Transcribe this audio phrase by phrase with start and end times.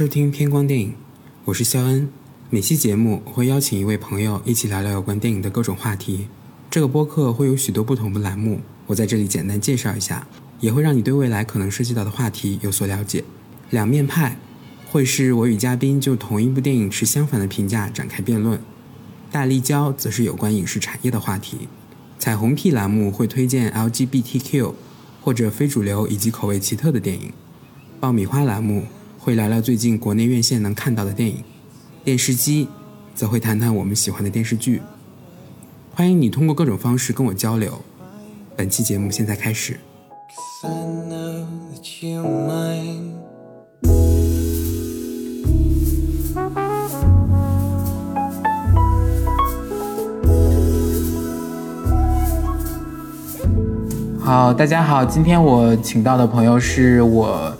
[0.00, 0.94] 收听偏光电影，
[1.44, 2.08] 我是肖恩。
[2.48, 6.26] 每期节目会邀请一位朋友一起聊聊有关电影的各种话题。
[6.70, 10.26] 这个播客会有许多不同的栏目，我在这里简单介绍一下，
[10.58, 13.22] 也会让你对未来可能涉及到的话题有所了解。
[13.68, 14.38] 两面派
[14.88, 18.58] 会是我与嘉宾就同一部电影持相反的评价展开辩论。
[19.30, 21.68] 大立交则是有关影视产业的话题。
[22.18, 24.72] 彩虹屁栏目会推荐 LGBTQ
[25.20, 27.34] 或者非主流以及口味奇特的电影。
[28.00, 28.86] 爆米花栏目
[29.22, 31.44] 会聊聊最近国内院线能看到的电影，
[32.02, 32.66] 电视机
[33.14, 34.80] 则会谈谈我们喜欢的电视剧。
[35.94, 37.82] 欢迎你通过各种方式跟我交流。
[38.56, 39.78] 本期节目现在开始。
[54.18, 57.54] 好，大家好，今天我请到的朋友是我。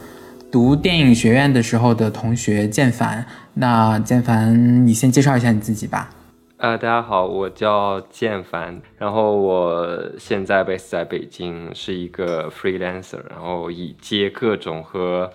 [0.51, 6.11] 读电影学院的时候的同学建凡，那建凡，你先介绍一下你自己吧。
[6.57, 15.31] 呃，大家好，我叫建凡，然后我现在 base 在北京，是一个 freelancer，然后以接各种和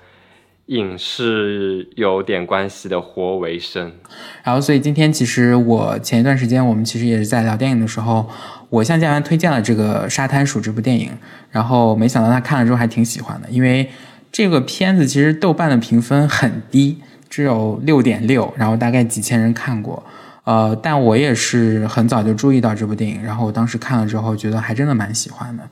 [0.66, 3.94] 影视有点关系的活为生。
[4.44, 8.30] 然后，所以今天其实我前一段时间我们其实也是在聊电影的时候，
[8.70, 11.10] 我向建凡推荐了这个《沙滩鼠》这部电影，
[11.50, 13.90] 然后没想到他看了之后还挺喜欢的，因为。
[14.36, 16.98] 这个片子其实豆瓣的评分很低，
[17.30, 20.04] 只有六点六，然后大概几千人看过。
[20.44, 25.64] 呃，但我也是很早就注意到这部电影，然后我当时看了之后，觉得还真的蛮喜欢的，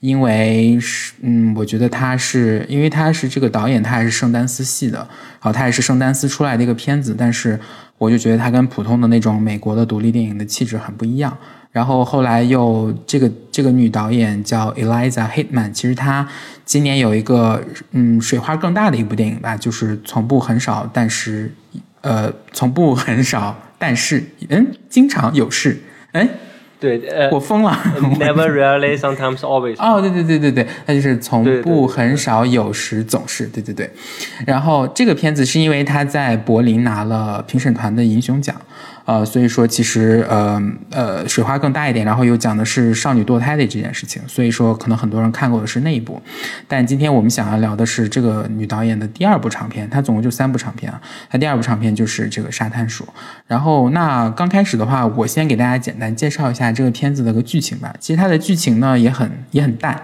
[0.00, 7.60] 因为是，嗯，我觉得他是因为他是这个导演，他还是圣丹斯系的，然后他也是圣丹斯出来的一个片子，但是
[7.98, 11.36] 我就觉得他跟普通的那种美国的独立电影的气质很不一样。
[11.76, 16.26] 然后后来又这个这个女导演叫 Eliza Hitman，其实她
[16.64, 21.52] 今年有一个嗯水花更大的一部电影吧，就是从不很少，但是
[22.00, 25.78] 呃从不很少，但是嗯经常有事，
[26.12, 26.26] 哎。
[26.78, 27.72] 对，呃，我疯了。
[28.18, 29.76] Never, really sometimes, always。
[29.78, 33.90] 哦，对对对对对，那就是从不、很少、有时、总是，对对对。
[34.46, 38.54] 然后这个片子是因为他在柏林拿了评审团的银熊奖。
[39.06, 46.20] 呃，所以说其实呃呃水花更大一点，然后又讲的是少女堕胎的这件事情，所以说可能很多人看过的是那一部，
[46.66, 51.00] 但今天我们想要聊的是这个女导演的第二部长片，她总共就三部长片啊，
[51.30, 53.06] 她第二部长片就是这个沙滩鼠。
[53.46, 57.94] 然后那刚开始的话，我先给大家简单介绍一下这个片子的个剧情吧。
[58.00, 59.96] 其实它的剧情呢也很也很淡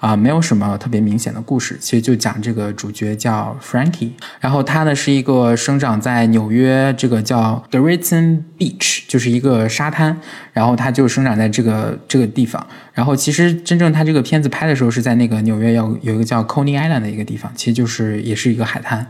[0.00, 10.18] 啊，没有什么特别明显的故事，其实就讲这个主角叫 Frankie，然后他呢是一个生长在纽约这个叫 g r i t o n Beach 就是一个沙滩，
[10.52, 12.66] 然后它就生长在这个这个地方。
[12.92, 19.06] 然后其实真正它这个片子拍的时候是在那个纽约要有一个叫 Coney Island 的一个地方，其实就是也是一个海滩。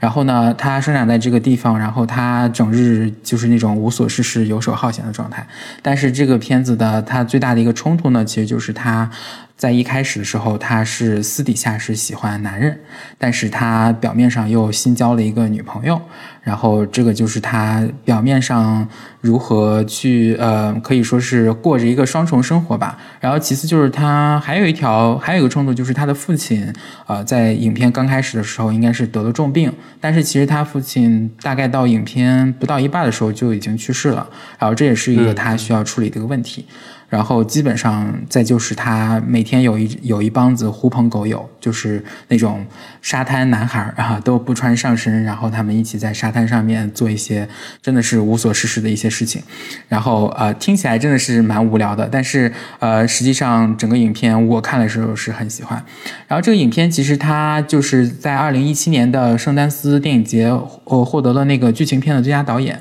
[0.00, 5.46] 然后呢，它生长在这个地方，然后它整日就是那种无所事事、游手好闲的状态。
[5.82, 9.10] 但是这个片子的它最大的一个冲突呢，其实就是它。
[9.56, 12.78] 在一开始的时候，他是私底下是喜欢男人，
[13.18, 16.00] 但是他表面上又新交了一个女朋友，
[16.48, 18.88] 然后这个就是他表面上
[19.20, 22.96] 如何去呃，可以说是过着一个双重生活吧。
[23.20, 26.72] 然后其次就是他还有一条，还有一个冲突就是他的父亲，
[27.06, 29.70] 呃，在影片刚开始的时候应该是得了重病，
[30.00, 34.26] 但是其实他父亲大概到影片不到一半的时候就已经去世了，
[34.58, 36.64] 然后这也是一个他需要处理的一个问题。
[37.08, 42.66] 然后基本上再就是他每天有一有一帮子狐朋狗友，就是那种
[43.00, 47.48] 沙滩男孩儿啊，都不穿上身，然后他们一起在沙滩上面做一些
[47.80, 49.42] 真的是无所事事的一些事情。
[49.88, 55.82] 然后呃，听起来真的是蛮无聊的，但是呃，实际上整个影片我看的时候是很喜欢。
[56.26, 60.46] 然后这个影片其实它就是在二零一七年的圣丹斯电影节
[60.84, 62.78] 呃获得了那个剧情片的最佳导演。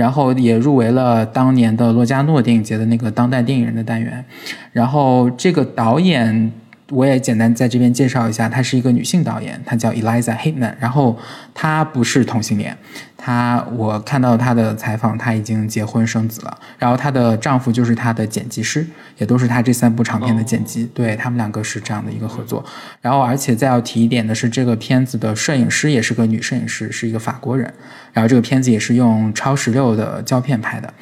[0.00, 4.24] 然后也入围了当年的洛加诺电影节的那个当代电影人的单元。
[4.72, 6.50] 然后这个导演
[6.90, 10.74] 我也简单在这边介绍一下，她是一个女性导演，她叫 Eliza Hitman。
[10.78, 11.18] 然后
[11.54, 12.76] 她不是同性恋。
[13.16, 16.58] 她，我看到她的采访，她已经结婚生子了。
[16.78, 18.86] 然后她的丈夫就是她的剪辑师，
[19.18, 20.84] 也都是她这三部长片的剪辑。
[20.92, 22.64] 对他们两个是这样的一个合作。
[23.00, 27.72] 然后，而且再要提一点的是，这个片子的摄影师也是个女摄影师，是一个法国人。
[28.12, 30.92] 然后这个片子也是用超十六的胶片拍的。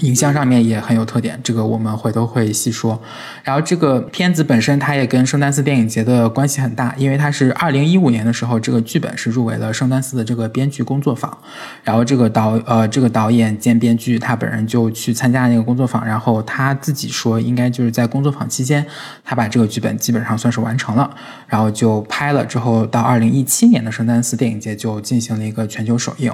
[0.00, 3.00] 影像上面也很有特点，这个我们回头会细说。
[3.42, 11.36] 然后这个片子本身它也跟圣丹斯电影节的关系很大，因为它是二零一五年的时候，这个剧本是入围了圣丹斯的这个编剧工作坊。
[11.84, 18.84] 然后这个导呃这个导演兼编剧他本人就去参加那个工作坊，然后他自己说应该就是在工作坊期间，
[19.24, 21.10] 他把这个剧本基本上算是完成了，
[21.46, 26.32] 然后就拍了之后到二零一七年的圣丹斯电影节就进行了一个全球首映。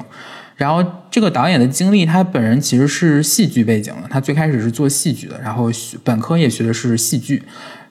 [0.57, 5.71] 然后这个导演的经历，他本人其实是戏剧背景的，他最开始是做戏剧的，然后
[6.03, 7.43] 本科也学的是戏剧，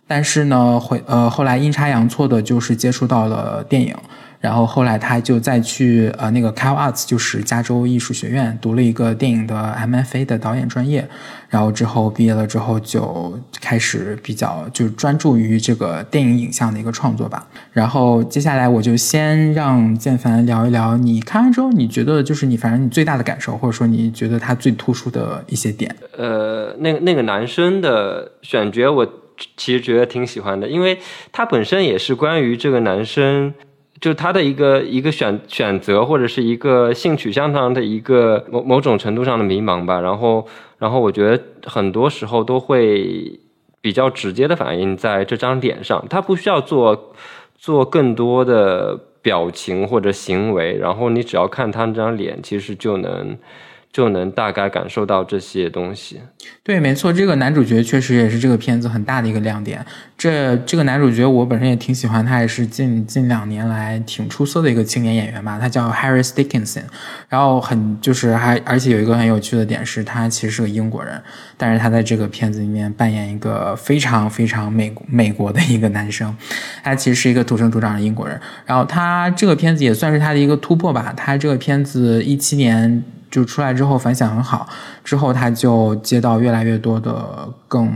[0.08, 3.96] 但是呢，会呃后来阴差阳错的，就是接触到了电影。
[4.46, 11.04] 然后后来他就再去呃那个 Cal Arts，就是加州艺术学院读了一个电影的 MFA 的导演专业，
[11.50, 17.48] 然后之后毕业了之后就开始比较就专注于这个电影影像的一个创作吧。
[17.74, 25.96] 然后接下来我就先让建凡聊一聊，你看完之后你觉得就是你反正你最大的感受，或者说你觉得他最突出的一些点。
[26.16, 29.08] 呃，那个那个男生的选角我
[29.58, 31.00] 其实觉得挺喜欢的，因为
[31.32, 33.52] 他本身也是关于这个男生。
[34.02, 40.00] 就他的一个一个选选择，或者是一个性取向上的一个某某种程度上的迷茫吧。
[40.02, 40.46] 然后，
[40.78, 43.40] 然后我觉得很多时候都会
[43.82, 47.14] 比较直接的反映在这张脸上，他不需要做
[47.58, 53.38] 做更多的表情或者行为，然后你只要看他那张脸，其实就能。
[53.96, 56.20] 就能大概感受到这些东西。
[56.62, 59.86] 对，没错，这个男主角确实也是这个片子很大的一个亮点。
[60.18, 65.58] 这这个男主角我本身也挺喜欢，他也是近近两年来挺出色的一个青年演员吧。
[65.58, 66.82] 他叫 Harris Dickinson，
[67.30, 71.22] 然后很就是还而且有一个很有趣的点是，他其实是个英国人，
[71.56, 76.36] 但是他在这个片子里面扮演一个非常非常美美国的一个男生，
[76.84, 78.38] 他其实是一个土生土长的英国人。
[78.66, 81.14] 然后他这个片子也算是他的一个突破吧。
[81.16, 83.02] 他这个片子一七年。
[83.36, 84.66] 就出来之后反响很好，
[85.04, 87.92] 之后他就接到越来越多的更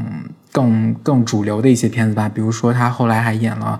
[0.51, 3.79] 更更主流的一些片子吧，比如说他后来还演了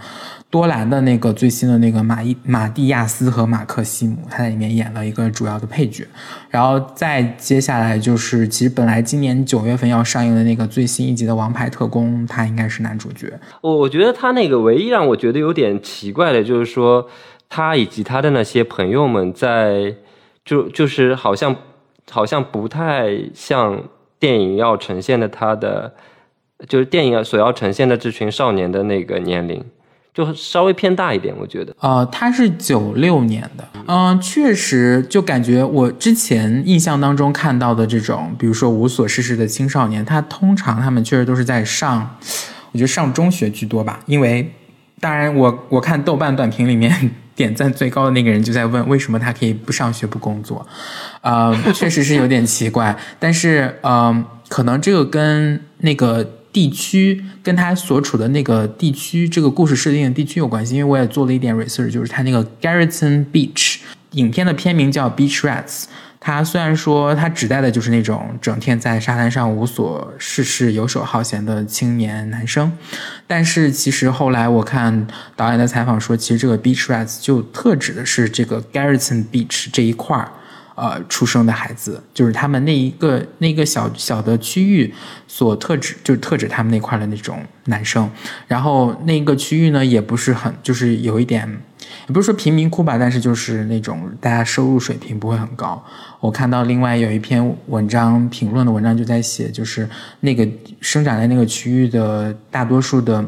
[0.50, 6.08] 多兰的那个最新的那个马伊马蒂亚斯和马克西姆，他在里面演了一个主要的配角，
[6.50, 13.38] 然后再接下来就是其实本来今年九月份要上映的那个最新一集的《王牌特工》，他应该是男主角。
[13.60, 17.10] 我我觉得他那个唯一让我觉得有点奇怪的就是说，
[17.50, 19.96] 他以及他的那些朋友们在。
[20.46, 21.56] 就就是好像，
[22.10, 23.84] 好像不太像
[24.18, 25.94] 电影要呈现的他的，
[26.68, 29.64] 就是电影所要呈现的这群少年的那个年龄，
[30.14, 31.76] 就稍微偏大一点，我觉得。
[31.80, 42.18] 呃，他是九六年的，嗯，确实就感觉我之前印象当中看到的这种，比如说无所事事的青少年，他通常他们确实都是在上，
[42.72, 44.52] 我觉得上中学居多吧，因为，
[45.00, 47.12] 当然我我看豆瓣短评里面。
[47.40, 50.68] 点赞最高的那个人就在问为什么他可以不上学不工作，
[51.22, 52.94] 呃， 确实是有点奇怪。
[53.18, 56.22] 但是，嗯，可能这个跟那个
[56.52, 60.76] 地区，跟他所处的那个地区，这个故事设定的地区有关系。
[60.76, 63.78] 因为我也做了一点 research，就是他那个 Garrison Beach，
[64.12, 65.86] 影片的片名叫 Beach Rats。
[66.22, 72.72] 他虽然说他指代的就是那种整天在沙滩上无所事事、游手好闲的青年男生，
[73.26, 75.08] 但是其实后来我看
[75.38, 80.30] 导演的采访说，其实这个 Beach Rats 就特指的是这个 Garrison Beach 这一块儿，
[80.76, 84.94] 呃，出生的孩子，就是他们那一个那个小小的区域
[85.26, 88.12] 所特指，就是特指他们那块的那种男生。
[88.46, 91.62] 然后那个区域呢，也不是很，就是有一点。
[92.08, 95.84] 也不是说贫民窟吧，但是就是那种大家收入水平不会很高。
[96.20, 100.48] 我看到另外有一篇文章评论的文章就在写，就是那个
[100.82, 103.26] 生长在那个区域的大多数的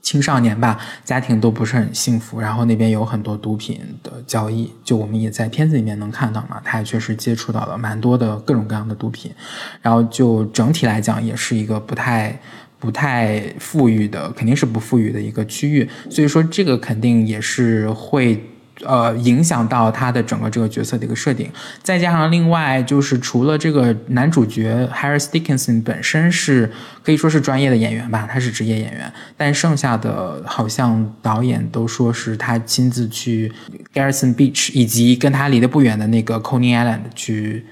[0.00, 9.32] 青少年吧，家庭都不是很幸福，然后那边有很多毒品的交易，就我们也在片子里面能看到嘛，他也确实接触到了蛮多的各种各样的毒品，
[9.80, 12.38] 然后就整体来讲也是一个不太。
[12.82, 18.44] 不太富裕的，肯定是不富裕的一个区域，所以说这个肯定也是会
[18.82, 21.48] 呃影响到他的整个这个角色的一个设定。
[21.80, 26.68] 再加上另外就是除了这个男主角 Harris Dickinson 本身是
[27.04, 33.52] 可以说是专业的演员吧，他是职业演员，但剩下的好像导演都说是他亲自去
[33.94, 37.64] Garrison Beach 以及跟他离得不远的那个 Coney Island 去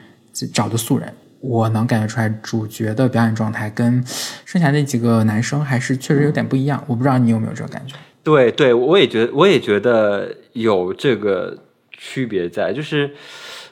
[0.53, 1.13] 找的素人。
[1.41, 4.05] 我能感觉出来，主角的表演状态跟
[4.45, 6.85] 剩下那几个男生还是确实有点不一样。
[6.87, 7.97] 我不知道你有没有这个感觉？
[8.23, 11.57] 对，对我也觉得，我也觉得有这个
[11.91, 12.73] 区别在。
[12.73, 13.11] 就是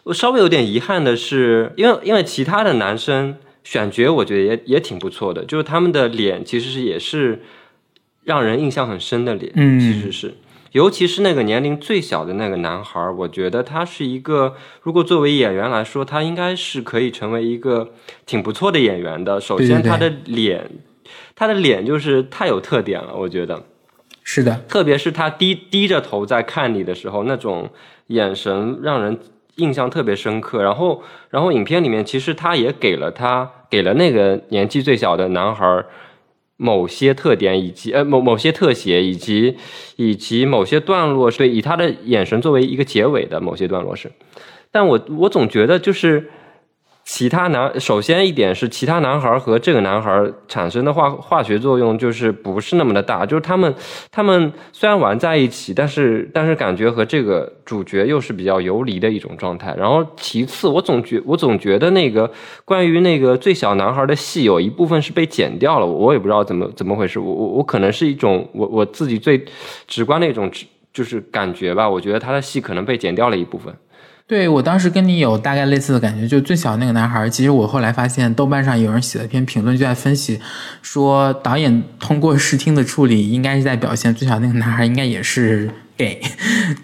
[0.05, 5.45] 我稍微有点遗憾的是，因为因为其他的男生选角，我觉得也也挺不错的。
[5.45, 7.43] 就是他们的脸其实是也是
[8.25, 10.35] 让人印象很深的脸，嗯，其实是。
[10.73, 17.93] 尤其是那个年龄最小的那个男孩，我觉得他是一个，如果作为演员来说，他应该是可以成为一个
[18.27, 19.41] 挺不错的演员的。
[19.41, 20.71] 首先，他的脸，
[21.35, 23.65] 他的脸就是太有特点了，我觉得
[24.23, 27.71] 是的，特别是他低低着头在看你的时候，那种
[28.09, 29.19] 眼神让人
[29.57, 30.63] 印象特别深刻。
[30.63, 35.85] 然后，然后影片里面其实他也给了他给了那个年纪最小的男孩。
[36.59, 39.57] 某些特点以及呃某某些特写以及
[39.97, 44.13] 以及某些段落是对以他的眼神作为一个结尾的某些段落是，
[44.71, 46.31] 但我我总觉得就是。
[47.11, 53.75] 其他男，首先一点是，其他男孩和这个男孩产生的化化学作用就是不是那么的大，就是他们
[54.13, 59.75] 他们虽然玩在一起，但是但是感觉和这个主角又是比较游离的一种状态。
[59.79, 62.31] 然后其次，我总觉我总觉得那个
[62.67, 67.19] 关于那个最小男孩的戏有一部分是被剪掉了，我也不知道怎么怎么回事。
[67.19, 69.43] 我我我可能是一种我我自己最
[69.87, 70.51] 直观的一种
[70.93, 73.75] 就是感觉吧，我觉得他的戏可能被剪掉了一部分。
[74.29, 80.39] 对我当时跟你有大概类似的感觉，就最小那个男孩，其实我后来发现豆瓣上有人写了一篇评论，就在分析
[80.83, 85.71] 说导演通过视听的处理，应该是在表现最小那个男孩应该也是。
[85.99, 86.21] 给，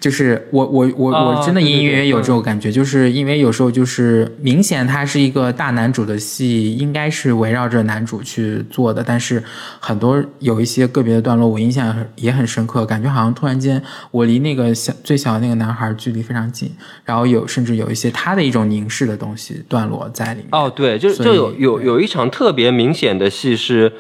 [0.01, 9.41] 就是我我我我真的隐隐约约有这种感觉，就是因为有时候就是明显他是一个大男主的戏，应该是围绕着男主去做的，但是
[9.79, 13.81] 很多有一些个别的段落，我印象也很深刻，感觉好像突然间
[14.11, 16.69] 我离那个小最小的那个男孩距离非常近，
[17.05, 20.49] 然后有甚至有一些他的一种凝视的东西段落在里面。
[20.51, 23.93] 哦，对，就就有有有一场特别明显的戏是，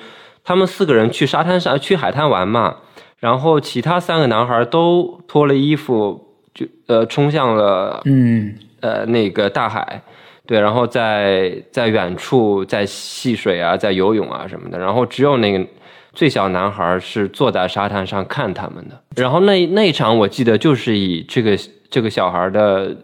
[0.42, 2.78] 他们四个人去沙滩上去海滩玩嘛。
[3.24, 6.20] 然后其他三个男孩都脱了衣服，
[6.52, 10.02] 就呃冲向了嗯呃那个大海，
[10.44, 14.78] 对，然后在在远处在戏水啊，在游泳啊什么的。
[14.78, 15.66] 然后只有那个
[16.12, 19.00] 最小男孩是坐在沙滩上看他们的。
[19.16, 22.94] 然后那那一场我记得就是以这个这个小孩的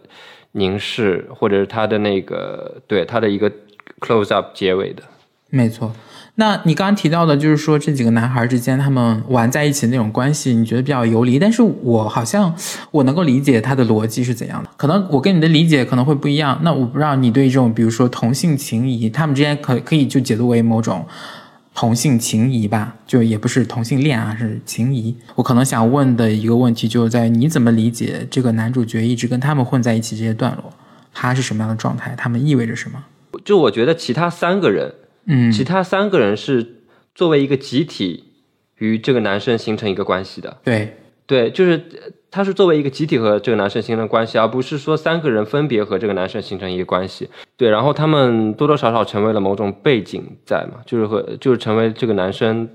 [0.51, 3.51] 凝视，或者是他的那个对他的一个
[3.99, 5.01] close up 结尾的。
[5.49, 5.91] 没错。
[6.35, 11.37] 那你刚刚提到的，就是说这几个男孩之间他们玩在一起那种关系，你觉得比较游离。
[11.37, 12.55] 但是我好像
[12.89, 14.69] 我能够理解他的逻辑是怎样的。
[14.77, 16.57] 可能我跟你的理解可能会不一样。
[16.63, 21.05] 那我不知道你对这种，比如说同性情谊，他们之间可可以就解读为某种
[21.75, 22.95] 同性情谊吧？
[23.05, 25.15] 就也不是同性恋啊，是情谊。
[25.35, 30.71] 我可能想问的一个问题，就是在你怎么理解这个男主角一直跟他们混在一起这些段落，
[31.13, 32.15] 他是什么样的状态？
[32.17, 33.03] 他们意味着什么？
[33.43, 34.93] 就我觉得其他三个人。
[35.25, 36.81] 嗯，其他三个人是
[37.13, 38.23] 作为一个集体
[38.77, 40.57] 与这个男生形成一个关系的。
[40.63, 41.81] 对，对，就是
[42.31, 47.29] 他是作为一个集体和这个男生形成关系，而不是说三个人分别和这个男生形成一个关系。
[47.55, 52.67] 对，然后他们多多少少成为了某种背景在嘛，就是和就是成为这个男生，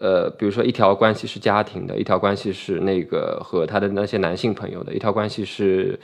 [0.00, 5.98] 呃，比如说一条关系是家庭的，一条关系是那个和他的那些男性朋友的，一条关系是。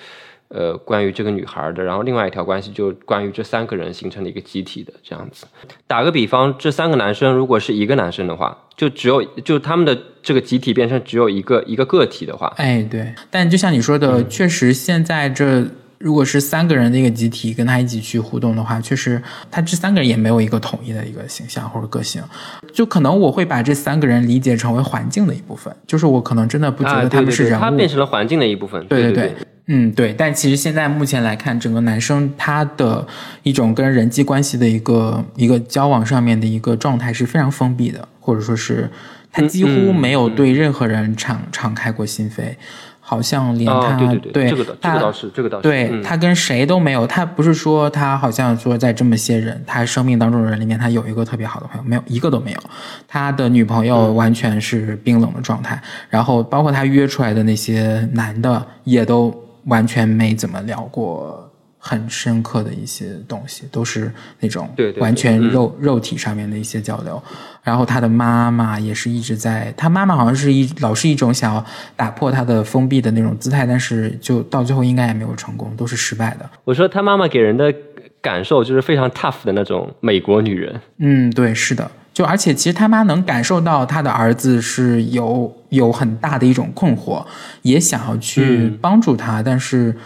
[0.55, 5.47] 呃，关于这个女孩的，然后另外一条关系就关于这三个人形成了一个集体的这样子。
[5.87, 13.15] 打个比方，这三个男生如果是一个男生的话，就只有就他们的这个集体变成只有一个一个个体的话，哎，对。
[13.31, 15.67] 但就像你说的，确实现在这
[15.97, 22.23] 如果是三个人的一个集体跟他一起去互动的话，确实他这三个人也没有一个统一的一个形象或者个性。
[22.75, 28.87] 就可能我会把这三个人理解成为环境的一部分，就是我可能真的不觉得他们是人物，他变成了环境的一部分。
[28.87, 29.35] 对对对。
[29.67, 33.07] 嗯，对，但其实现在目前来看，整个男生他的
[33.45, 38.91] 一种跟人际关系的一个一个交往上面的一个状态是非常封闭的，或者说是
[39.31, 42.57] 他几乎没有对任何人敞敞开过心扉，
[42.99, 52.59] 好像连他对对对，这个这个倒是这个倒是，对他跟谁都没有，他不是说他好像说在这么些人他生命当中的人里面，他有一个特别好的朋友，没有一个都没有，
[53.07, 59.33] 他的女朋友完全是冰冷的状态，然后包括他约出来的那些男的也都。
[59.65, 67.21] 完全没怎么聊过很深刻的一些东西，都是那种完全肉肉体上面的一些交流。
[67.63, 71.65] 然后他的妈妈也是一直在，他妈妈好像是一老是一种想要
[71.97, 76.51] 打破他的封闭的那种姿态，但是就到最后应该也没有成功，都是失败的。
[76.65, 77.73] 我说他妈妈给人的
[78.21, 80.81] 感受就是非常 tough 的那种美国女人。
[80.99, 81.91] 嗯，对，是的。
[82.13, 87.25] 就而且其实他妈能感受到他的儿子是有有很大的一种困惑，
[87.63, 89.97] 也想要去帮助他，但是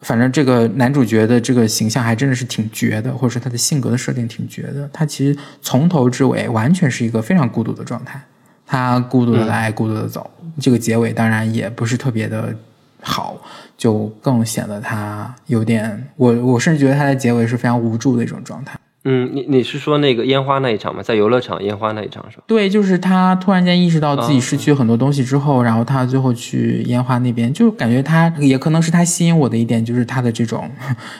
[0.00, 4.88] 反正这个男主角的这个形象还真的是挺绝的，或者说他的性格的设定挺绝的。
[4.92, 8.20] 他其实从头至尾完全是一个非常孤独的状态，
[8.66, 10.30] 他孤独的来，孤独的走。
[10.60, 12.54] 这个结尾当然也不是特别的
[13.00, 13.36] 好，
[13.76, 18.78] 就更显得他有点我我甚至觉得他的结尾是非常无助的一种状态。
[19.10, 21.02] 嗯，你你是说那个烟花那一场吗？
[21.02, 22.42] 在游乐场烟花那一场是吧？
[22.46, 30.70] 对，就是他突然间意识到自己失去很多东西之后，然后他最后去烟花那边，就感觉他也可能是他吸引我的一点，就是他的这种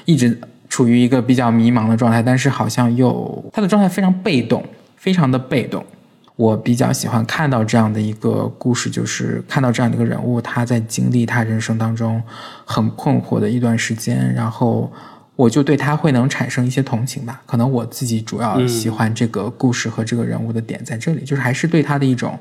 [0.05, 4.63] 一直处于一个比较迷茫的状态，但是好像又他的状态非常被动，
[4.97, 5.83] 非常的被动。
[6.37, 12.23] 我比较喜欢看到这样的一个故事，就是看到这样的一个人物，他在经历他人生当中
[12.67, 14.93] 很困惑的一段时间，然后。
[15.39, 22.37] 我就对他会能产生一些同情吧，可能我自己主要喜欢这个故事和这个人物的点在这里，就是还是对他的一种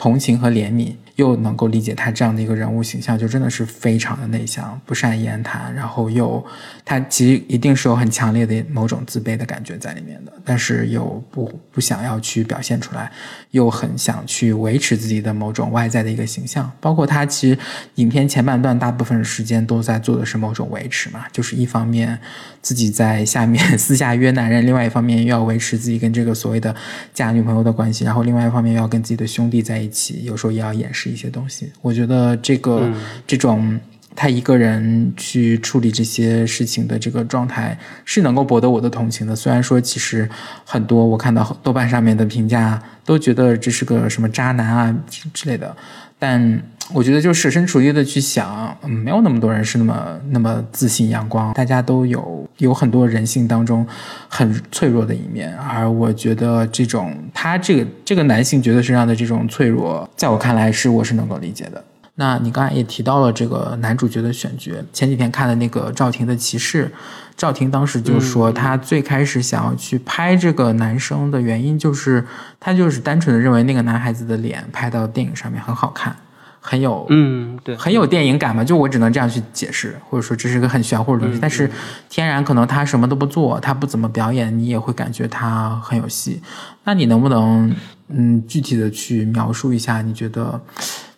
[0.00, 0.94] 同情和怜悯。
[1.16, 6.42] 又能够理解他这样的一个人物形象，就真的是非常的内向，不善言谈，然后又
[6.82, 13.12] 他其实一定是有很强烈的某种自卑的感觉在里面的，但是又不不想要去表现出来，
[13.50, 16.72] 又很想去维持自己的某种外在的一个形象。
[16.80, 17.58] 包括他其实
[17.96, 22.18] 影片前半段大部分时间都在做的是某种维持嘛，就是一方面
[22.62, 26.74] 自己在下面 私下约男人，另外一方面又要维持自己跟这个所谓的
[27.12, 31.10] 假女朋友的关系，然后另外一方面又要跟自己的兄弟在一起，有时候也要掩饰。
[31.10, 32.88] 一些东西，我觉得这个
[33.26, 33.80] 这种
[34.14, 39.34] 他一个人去处理这些事情的这个状态是能够博得我的同情的。
[39.34, 40.28] 虽然说其实
[40.64, 44.96] 很多我看到豆瓣上面的评价都觉得这是个什么渣男啊
[45.34, 45.76] 之类的，
[46.18, 53.86] 但我觉得就设身处地的去想，没有那么多人是那么那么自信阳光，大家都有有很多人性当中
[54.28, 61.84] 很脆弱的一面，而我觉得这种他这个这个男性角色身上的这种脆弱，在我看来是我是能够理解的。
[62.16, 66.92] 那你刚才也提到了这个男主角的选角，前几天看的那个赵婷的骑士，
[67.34, 72.26] 赵婷当时就说，她最开始想要去拍这个男生的原因，就是
[72.58, 76.14] 她就是单纯的认为那个男孩子的脸拍到电影上面很好看。
[76.60, 81.38] 很有，嗯，对，很有电影感嘛，就我只能这样去解释，或者说这是个很玄乎的东西。
[81.40, 81.70] 但是
[82.08, 86.42] 天然可能他什么都不做，他不怎么表演，你也会感觉他很有戏。
[86.84, 87.74] 那你能不能，
[88.08, 90.60] 嗯，具体的去描述一下，你觉得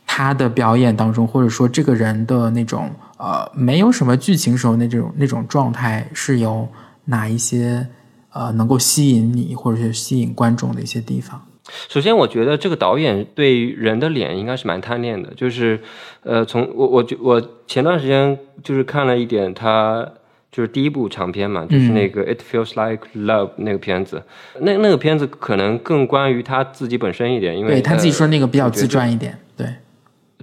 [0.06, 6.68] 他的表演当中，或者说这个人的那种，呃，没有什么剧情时候那种那种状态，是有
[7.06, 7.84] 哪一些，
[8.32, 11.42] 呃，能够吸引你或者是吸引观众的一些地方？
[11.88, 15.32] 首先，我觉得这个导演对人的脸应该是蛮贪恋的。
[15.36, 15.80] 就是，
[16.24, 20.06] 呃，从我我我前段时间就是看了一点他
[20.50, 24.20] 就是第一部长片嘛，就是那个《It Feels Like Love》那个片子。
[24.58, 29.38] 那那个片子可能更关于他自己本身一点，因为他自己说那个比较自传一点。
[29.56, 29.66] 对，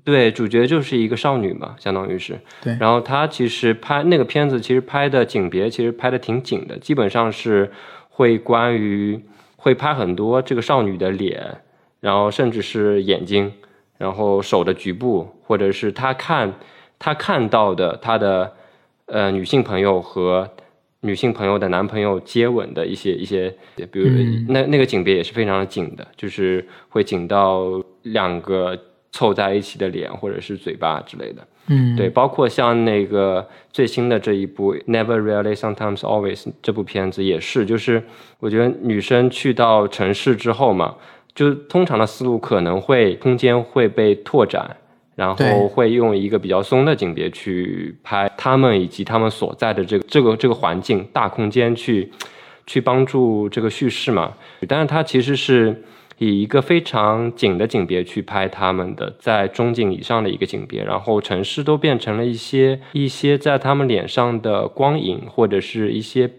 [0.05, 2.39] 对，主角就是一个少女嘛，相当于是。
[2.63, 2.77] 对。
[2.79, 7.69] 然后他其实拍那个片子，其实拍的景别其实拍的挺紧的，基本上是
[8.08, 9.19] 会关于。
[9.61, 11.61] 会拍很多这个少女的脸，
[11.99, 13.51] 然后甚至是眼睛，
[13.97, 16.53] 然后手的局部，或者是他看
[16.97, 18.53] 他看到的他的
[19.05, 20.49] 呃女性朋友和
[21.01, 23.53] 女性朋友的男朋友接吻的一些一些，
[23.91, 24.07] 比如
[24.47, 28.77] 那那个景别也是非常的紧的，就是会紧到两个
[29.11, 31.47] 凑在一起的脸或者是嘴巴之类的。
[31.71, 38.03] 嗯，对，包括像那个最新的这一部《Never Really Sometimes Always》这部片子也是，就是
[38.39, 40.95] 我觉得女生去到城市之后嘛，
[41.35, 44.77] 就通常的思路可能会空间会被拓展，
[45.15, 52.11] 然后会用一个比较松的景别去拍他们以及他们所在的这个这个这个环境大空间去
[52.65, 54.33] 去帮助这个叙事嘛，
[54.67, 55.83] 但是它其实是。
[56.19, 66.29] 以一个非常景的景别去拍他们的，在中景以上的一个景别，然后城市都变成了一些一些在他们脸上的光影，或者是一些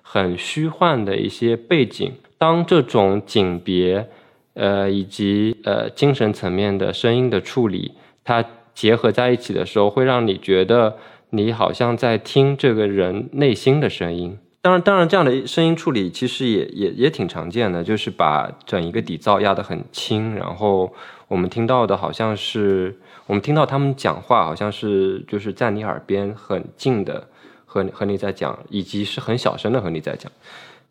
[0.00, 2.12] 很虚幻的一些背景。
[2.38, 4.08] 当这种景别，
[4.54, 10.98] 呃，以及呃精神层面的声音的处理，它结合在一起的时候，会让你觉得
[11.30, 14.38] 你好像在听这个人内心的声音。
[14.66, 20.92] 当然，当然，这样的声音处理其实也也也挺常见的，就是把整一个底噪压得很轻，然后
[21.28, 22.98] 我们听到的好像是
[23.28, 27.28] 我们听到他们讲话，好像是就是在你耳边很近的
[27.64, 30.32] 和和你在讲，以及是很小声的和你在讲，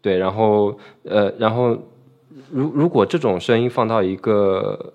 [0.02, 1.78] 对，然后呃，然后
[2.50, 4.94] 如如果这种声音放到一个。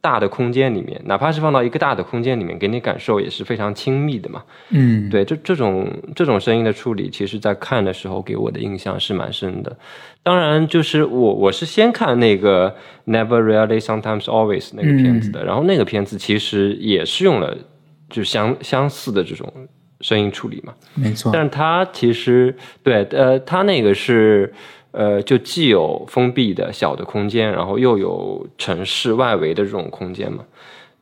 [0.00, 4.42] 大的空间里面，哪怕是放到一个大的空间里面，给你感受也是非常亲密的嘛。
[4.70, 5.86] 嗯，对，这这种
[6.16, 9.76] 这种声音的处理，其实在看的时候给我的印象是蛮深的。
[10.22, 12.74] 当然，就是我我是先看那个
[13.06, 17.56] Never Really Sometimes Always 那个片子的，然后那个片子其实也是用了
[18.08, 19.52] 就相相似的这种
[20.00, 20.72] 声音处理嘛。
[20.94, 24.52] 没错，但是它其实对呃，它那个是。
[24.92, 30.44] 呃，就既有封闭的小的空间，然后又有城市外围的这种空间嘛，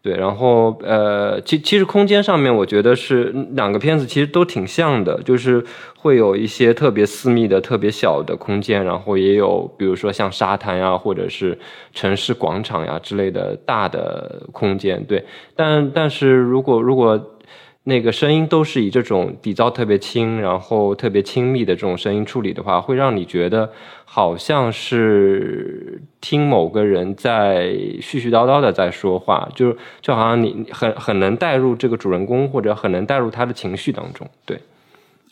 [0.02, 5.64] 对，然后呃，其其实空间上面，我觉得是两个片子其实都挺像的，就是
[5.96, 11.58] 会有一些特别私密的、特别小的空间，然后也有比如说像沙滩呀，或者是
[11.92, 15.02] 城市广场呀之类的大的空间。
[15.04, 15.24] 对，
[15.56, 17.20] 但但是如果如果
[17.88, 23.72] 那个声音都是以这种底噪特别轻，然后特别亲密的这种声音处理的话，会让你觉得
[24.04, 27.68] 好像是听某个人在
[28.02, 34.60] 絮絮叨叨的在说话，就就好像你很很能带入这个主人公，或者很能带入他的情绪当中，对。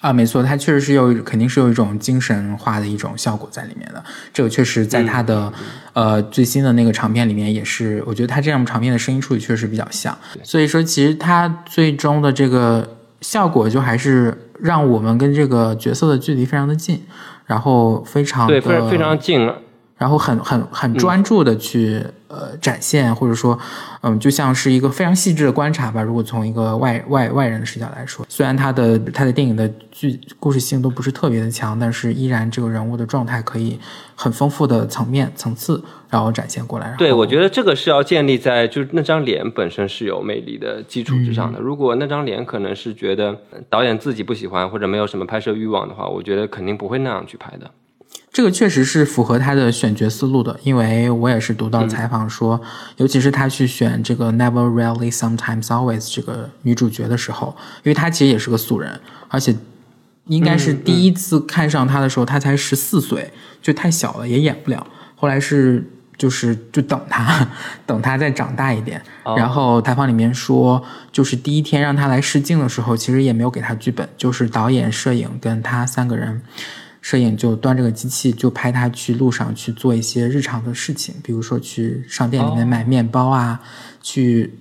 [0.00, 4.04] 啊，没错，它确实是有，肯定是有一种精神化的一种效果在里面的。
[4.32, 5.52] 这个确实在它的
[5.94, 10.16] 呃最新的那个长片里面也是，我觉得它这样长片的声音处理确实比较像。
[10.42, 17.02] 所以说，其实它最终的这个效果就还是让我们跟这个角色的距离非常的近，
[17.46, 19.62] 然后非常对，非非常近了。
[19.96, 23.58] 然后很很很专注的去呃展现，或者说，
[24.02, 26.02] 嗯，就像是一个非常细致的观察吧。
[26.02, 33.80] 如果从一个外外外人的视角来说，虽然他的他的电影的剧故事性都不是特别的强，但是依然这个人物的状态可以
[34.14, 36.94] 很丰富的层面层次，然后展现过来。
[36.98, 41.58] 对，我觉得这个是要建立在就是那张脸本身是有魅力的基础之上的。
[41.58, 43.34] 如果那张脸可能是觉得
[43.70, 47.70] 导演自己不喜欢或者没有什么拍摄欲望的话，我觉得肯定不会那样去拍的。
[48.36, 52.60] 这个确实是符合他的选角思路的，因为我也是读到采访说，
[52.98, 59.56] 尤其是他去选这个 Never Really Sometimes Always 这个女主角的时候，因为她其实也是个素人，而且
[60.26, 64.86] 应该是第一次看上她的时候，她才十四岁，就太小了，也演不了。
[65.14, 67.48] 后来是就是就等她，
[67.86, 69.00] 等她再长大一点。
[69.34, 76.42] 然后采访里面说，就是第一天让她来试镜的时候，其实也没有给她剧本，就是导演、摄影跟她三个人。
[77.06, 83.60] 摄影就端着个机器，就拍他去路上去做一些日常的事情，比如说去商店里面买面包啊，
[84.02, 84.52] 去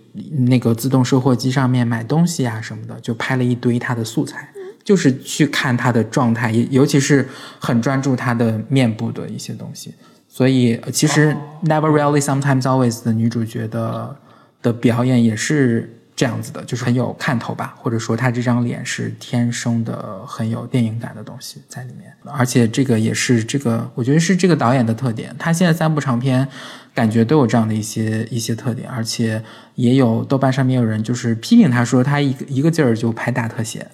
[0.47, 4.47] 那个自动售货机上面买东西啊什么的，就拍了一堆他的素材，
[4.83, 7.27] 就是去看他的状态，尤其是
[7.57, 9.95] 很专注他的面部的一些东西。
[10.29, 14.15] 所以其实 Never Really Sometimes Always 的女主角的
[14.61, 15.94] 的表演也是。
[16.15, 25.35] 这样子的，就是很有看头吧，或者说他这张脸是天生的很有电影感的东西在里面，而且这个也是这个，我觉得是这个导演的特点。
[25.37, 26.47] 他现在三部长片，
[26.93, 29.43] 感觉都有这样的一些一些特点，而且
[29.75, 33.85] 也有豆瓣上面有人就是批评他说他一个一个劲儿就拍大特写。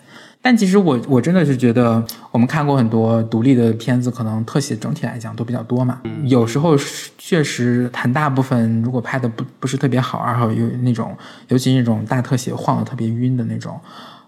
[0.43, 6.01] 但其实我我真的是觉得，我们看过很多独立的片子，可能特写整体来讲都比较多嘛。
[6.25, 6.75] 有时候
[7.17, 11.15] 确实很大部分如果拍的不不是特别好，然后有那种，
[11.49, 13.80] 尤其那种大特写晃的特别晕的那种，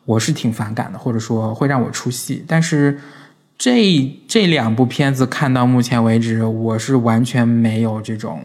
[0.05, 2.45] 我是挺反感的，或者说会让我出戏。
[2.47, 2.99] 但是
[3.57, 8.43] 这这两部片子看到目前为止，我是完全没有这种，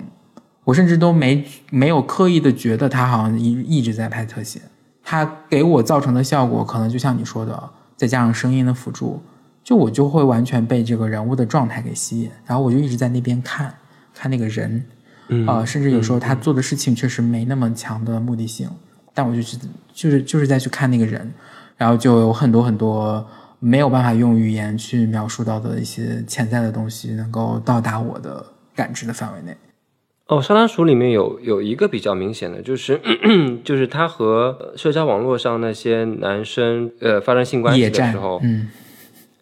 [0.65, 4.63] 我甚至都没没有刻意的觉得他好像一一直在拍特写。
[5.11, 9.23] 它给我造成的效果，可能就像你说的，再加上声音的辅助，
[9.65, 13.73] 就我就会完全被这个人物的状态给吸引，然后我就一直在那边看，
[14.13, 14.85] 看那个人，
[15.47, 18.69] 啊，甚至有时候他做的事情确实没那么强的目的性，
[19.15, 19.57] 但我就去
[19.95, 21.33] 就是就是在去看那个人，
[21.79, 23.27] 然后就有很多很多
[23.61, 28.45] 没有办法用语言去描述到的一些潜在的东西，能够到达我的
[28.75, 29.57] 感知的范围内。
[30.29, 33.01] 哦，沙滩鼠里面有有一个比较明显的，就是
[33.65, 38.69] 就是他和社交网络上那些男生呃发生性关系的时候，嗯，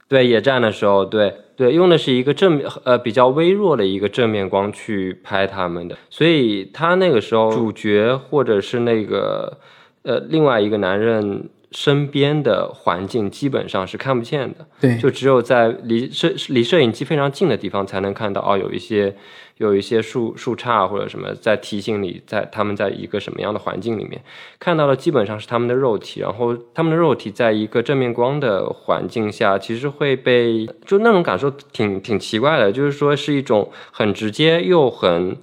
[0.08, 9.58] 对野战的时候，对对，用的是一个正面呃比较微弱的一个正面光去拍他们的，所以他那个时候主角或者是那个
[10.02, 19.16] 呃另外一个男人身边的环境基本上是看不见的，对，就只有在离摄离摄影机非常近的地方才能看到哦，有一些。
[19.58, 24.20] 有一些树树杈或者什么在提醒你，在他们在一个什么样的环境里面
[24.58, 26.20] 看到的，基本上是他们的肉体。
[26.20, 35.36] 然后他们的肉体在一个正面光的环境下，其实会被就那种感受挺挺奇怪的，就是说是一种很直接又很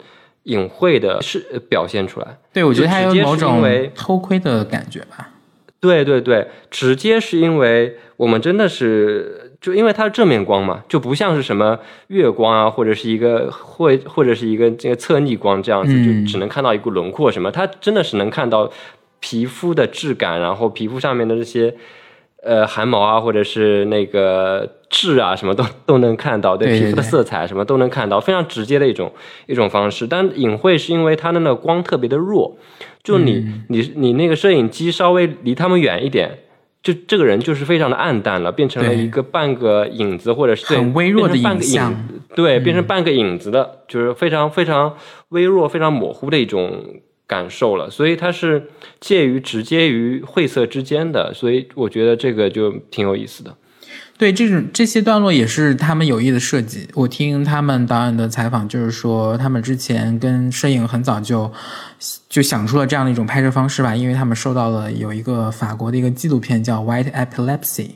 [0.43, 2.37] 隐晦的是表现出来。
[2.53, 5.31] 对，我觉得它有某种为偷窥的感觉吧。
[5.79, 9.42] 对对对，直接是因为我们真的是。
[9.63, 17.49] 就因为它是正面光嘛，就不像是什么月光啊，或者是一个或或者是一个这个侧逆光这样子，就只能看到一个轮廓什么。
[17.49, 18.69] 它真的是能看到
[19.21, 21.73] 皮肤的质感，然后皮肤上面的这些
[22.43, 26.57] 呃汗毛啊，或者是那个痣啊，什么都 都能看到。
[26.57, 29.09] 对皮肤的色彩什么都能看到，非常直接的一种
[29.47, 30.05] 一种方式。
[30.05, 32.57] 但隐晦是因为它的那个光特别的弱，
[33.01, 36.39] 就你你你那个摄影机稍微离他们远一点。
[36.83, 44.95] 就这个人就是非常的暗淡了，变成了一个半个影子，或者是很微弱的影像，对，变成半个影子的，就是非常非常
[45.29, 47.01] 微弱、非常模糊的一种。
[47.25, 48.61] 感受了，所以它是
[48.99, 53.55] 介于直接于晦涩之间的，所以我觉得这个就挺有意思的。
[54.17, 56.87] 对，这种这些段落也是他们有意的设计。
[56.93, 61.51] 我听他们导演的采访，就是说他们之前跟摄影很早就
[62.29, 67.87] 就想出了这样的一种拍摄方式吧，因为他们受到了有一个法国的一个纪录片叫《White Epilepsy》。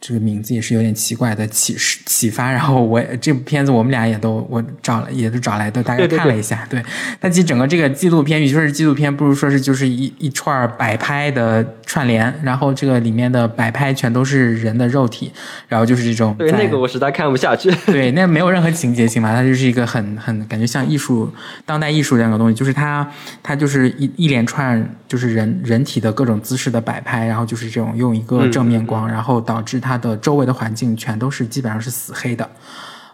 [0.00, 6.82] 这个名字也是有点奇怪的启示启发，然后我这部片子我们俩也都我找了也都找来都大概看了一下，对。
[7.20, 15.30] 但其实整个这个纪录片，与其说是纪录片，不如说是就是一一串摆拍的串联，然后这个里面的摆拍全都是人的肉体，
[15.68, 16.34] 然后就是这种。
[16.38, 17.70] 对那个我实在看不下去。
[17.84, 21.30] 对，那没有任何情节性嘛，它就是一个很很感觉像艺术
[21.66, 23.06] 当代艺术这样的东西，就是它
[23.42, 29.89] 它就是一一连串就是人人体的各种姿势的摆拍，然后就是这种用一个正面光，然后导致它。
[29.90, 32.48] 它的周围的环境全都是基本上是死黑的，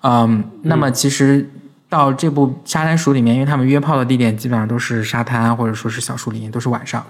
[0.03, 1.49] 嗯，那么其实
[1.89, 7.03] 到这部沙滩鼠里面，因为他们约炮的地点基本上都是沙滩或者说是小树林，都是晚上，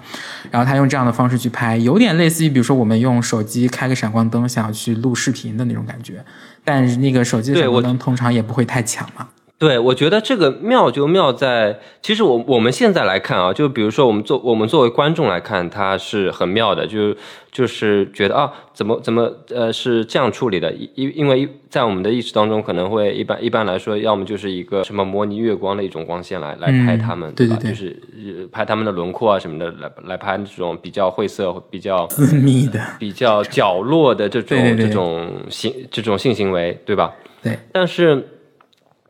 [0.49, 6.23] 然后他用这样的方式去拍，有点类似于比如说我们用手机开个闪光灯想要去录视频的那种感觉，
[6.63, 9.27] 但是那个手机的闪光灯通常也不会太强嘛。
[9.59, 17.15] 对，我觉得这个妙就妙在，其实我我们现在来看啊，就比如说我们作我们作为观众来看，它是很妙的，就
[17.51, 27.99] 就是觉得啊，怎么怎么呃是这样处理的，因因为在我们的意识当中，可能会一般一般来说，要么就是一个什么模拟月光的一种光线来来拍他们，对对对，就是
[28.51, 37.11] 拍他们的轮廓啊什么的，来来拍这种比较晦涩、比较私密的、比较角落的这种这种性这种性行为，对吧？
[37.41, 38.23] 对，但是。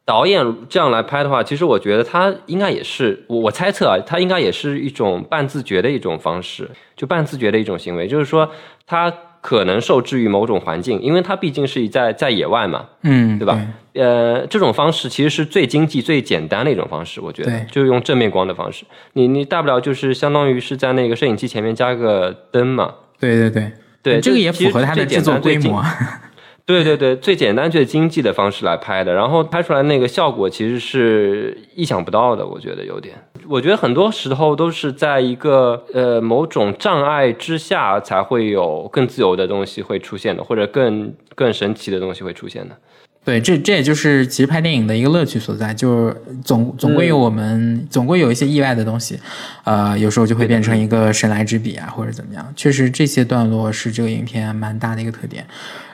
[0.08, 8.50] 导演这样来拍的话，其实我觉得他应该也是我我猜测啊，他应该也是一种半自觉的一种方式，就半自觉的一种行为，就是说
[8.86, 13.62] 他可能受制于某种环境，因为他毕竟是在在野外嘛，嗯，对吧？
[13.96, 23.70] 呃，这种方式其实是最经济、最简单的一种方式，我觉得就是用正面光的方式，你你大不了就是相当于是在那个摄影机前面加个灯嘛，对对对。
[24.04, 25.84] 对，这个也符合他的制作规模。
[26.67, 32.45] 对对对，最简单、最经济的方式来拍的，然后拍出来那个效果其实是意想不到的。
[32.45, 33.15] 我觉得有点，
[33.47, 42.75] 我觉得很多时候都是在一个呃某种障碍之下，才会有更自由的东西会出现的，或者更更神奇的东西会出现的。
[43.23, 49.17] 对，这这也就是其实拍电影的一个乐趣所在，就是总总归有我们总归有一些意外的东西，
[49.63, 52.45] 呃，有时候就会变成一个神来之笔啊，或者怎么样。
[52.58, 55.45] 确实，这些段落是这个影片蛮大的一个特点。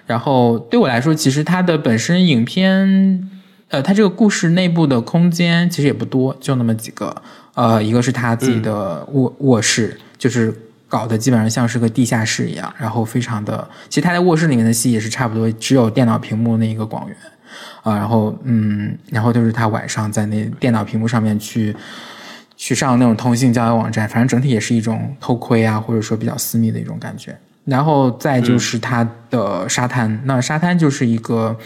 [0.05, 3.29] 然后对我来说，其实它的本身影片，
[3.69, 7.21] 呃，它这个故事内部的空间其实也不多，就那么几个。
[7.55, 10.51] 呃，一个是他自己的卧卧室，就是
[10.87, 17.15] 搞得基本上像是个地下室一样，然后非常的，其实他在卧室里面的戏也是差不多，只有电脑屏幕那一个广源
[17.83, 17.95] 啊。
[17.95, 21.75] 然后嗯，然后就是他晚上在那电脑屏幕上面去
[22.57, 27.37] 去上那种同性交友网站，反正整体也是一种偷窥啊，或者说比较私密的一种感觉。
[27.65, 31.57] 然后再就是它的沙滩，那沙滩就是一个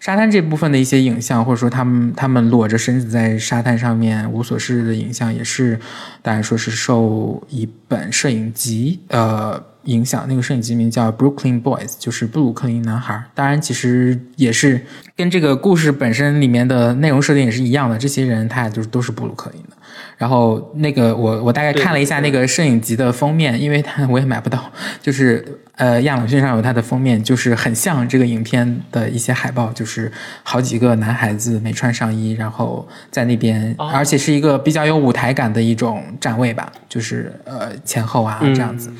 [0.00, 5.78] 沙滩这部分的一些影像，或者说他们他们裸着身子在沙滩上面无所事事的影像，也是
[6.22, 10.26] 大家说是受一本摄影集呃影响。
[10.28, 13.20] 那个摄影集名叫《Brooklyn Boys》，就是布鲁克林男孩。
[13.34, 14.84] 当然，其实也是
[15.16, 17.96] 跟这个故事本身里面的内容设定也是一样的。
[17.96, 19.76] 这些人他俩就是都是布鲁克林的。
[20.16, 30.10] 然后那个我我大概看了一下那个摄影集的封面，因为它我也买不到，就是呃亚马逊上有它的封面，就是很像这个影片的一些海报，就是
[30.42, 38.90] 好几个男孩子没穿上衣，然后在那边，而且是一个比较有舞台感的一种站位吧，就是呃前后啊这样子，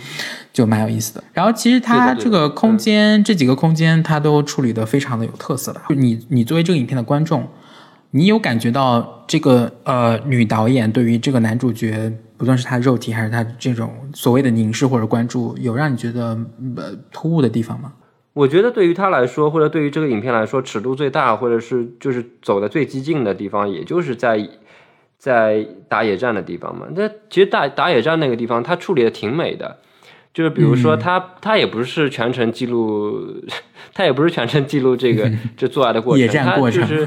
[0.52, 1.24] 就蛮有意思的。
[1.32, 7.48] 然后其实它这个空间这几个空间它都处理的非常的有特色的，就你你作为这个影片的观众。
[8.16, 16.38] 你有感觉到这个呃女导演对于这个男主角，不论是他肉体还是他这种所谓的凝视或者关注，有让你觉得
[16.76, 17.92] 呃突兀的地方吗？
[18.32, 24.48] 我觉得对于他来说，或者对于这个影片来说，尺度最大，或者是就是走的最激进的地方，也就是在
[25.18, 26.86] 在打野战的地方嘛。
[26.94, 29.76] 那其实打打野战那个地方，他处理的挺美的，
[30.32, 33.42] 就是比如说他他也不是全程记录，
[33.92, 37.06] 他也不是全程记录这个这做爱的过程， 他就是。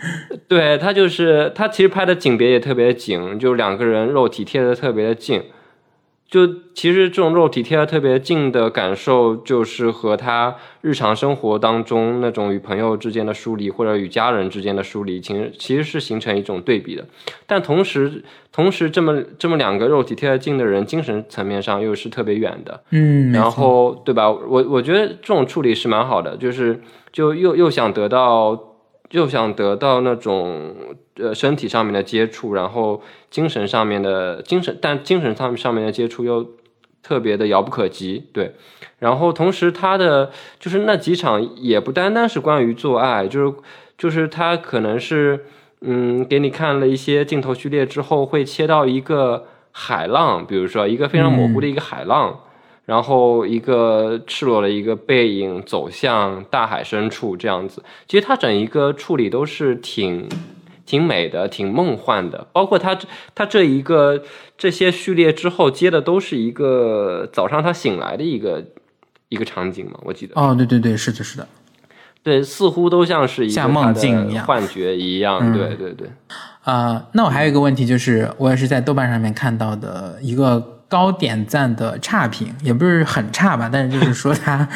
[0.48, 5.42] 对他就是他，其实拍的景别也特别紧，就两个人肉体贴的特别的近。
[6.30, 17.02] 就其实这种肉体贴的特别近的感受，就是和他日常生活当中那种与朋友之间的疏离，或者与家人之间的疏离，其实其实是形成一种对比的。
[17.46, 22.82] 但同时，同时这么这么两个肉体贴得近的人，精神层面上又是特别远的。
[22.90, 24.30] 嗯，然后对吧？
[24.30, 26.78] 我我觉得这种处理是蛮好的，就是
[27.10, 28.66] 就又又想得到。
[29.08, 30.74] 就想得到那种
[31.16, 36.46] 呃身体上面的接触，然后精神上面的精神，但精神上上面的接触又
[37.02, 38.54] 特别的遥不可及，对。
[38.98, 43.54] 然后同时他的就是那几场也不单单是关于做爱，就是
[43.96, 45.46] 就是他可能是
[45.80, 52.40] 嗯给你看了一些镜头序列之后会切到一个海浪，比如说一个非常模糊的一个海浪。
[52.88, 60.26] 然后一个赤裸的一个背影走向大海深处，这样子，其实它整一个处理都是挺
[60.86, 62.46] 挺美的，挺梦幻的。
[62.50, 62.98] 包括它
[63.34, 64.22] 它这一个
[64.56, 68.64] 这些序列之后接的都是一个早上他醒来的一个
[69.28, 70.32] 一个场景嘛，我记得。
[70.40, 71.46] 哦，对对对，是的，是的，
[72.22, 76.08] 对，似乎都像是一个像梦境一样幻觉一样，对对对。
[76.62, 80.77] 啊，那我还有一个问题就是，我也是在豆瓣上面看到的一个。
[80.88, 84.66] 高点赞的差评也不是很差吧，但是就是说他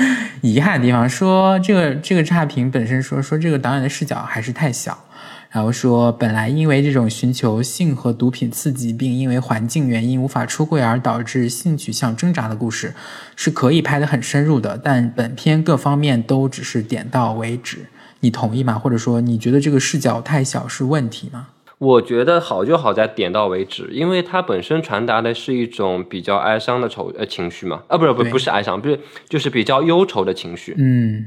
[0.42, 5.04] 遗憾的地方，说这个这个差评本身说说这个导演的视角还是太小，
[5.50, 12.94] 然后说本来因为这种寻求性和毒品刺激，并因为环境原因无法出柜而导致性取向挣扎的故事
[13.34, 17.86] 是可以拍得很深入的，但本片各方面都只是点到为止，
[18.20, 18.78] 你同意吗？
[18.78, 21.48] 或者说你觉得这个视角太小是问题吗？
[21.82, 31.26] 我觉得好就好在点到为止，因为它本身传达的是一种比较哀伤的愁呃情绪嘛，啊不是不不是哀伤，不是就是比较忧愁的情绪，嗯，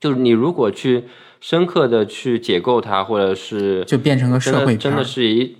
[0.00, 1.04] 就是你如果去
[1.40, 5.54] 深刻的去解构它，或者是就变成个社会真的是一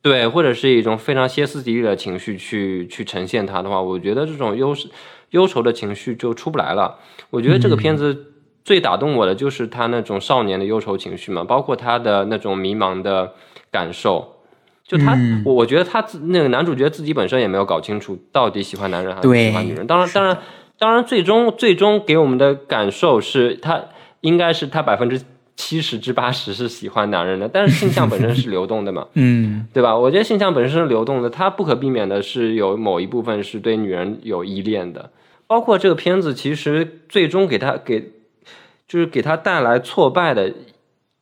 [0.00, 4.74] 对，或者是一种非常歇斯底里的情绪去去呈现它的话，我觉得这种忧
[5.32, 6.96] 忧愁的情绪就出不来了。
[7.28, 8.32] 我觉得这个片子
[8.64, 13.34] 最打动我的就是他那种少年的忧愁情绪嘛，包括他的那种迷茫的。
[13.70, 14.36] 感受，
[14.84, 19.86] 就他，我我觉得他自那个男主角自己本身也没有搞清楚到底喜欢男人还是喜欢女人。
[19.86, 20.38] 当然，当然，
[20.78, 23.84] 当然，最终最终给我们的感受是他
[24.22, 25.20] 应该是他百分之
[25.56, 29.96] 七十至八十是喜欢男人的，但是性向本身是流动的嘛， 嗯，对吧？
[29.96, 35.10] 我觉得性向本身是流动的，他不可避免的是有某一部分是对女人有依恋的。
[35.46, 38.12] 包括这个片子，其实最终给他给
[38.86, 40.52] 就是给他带来挫败的。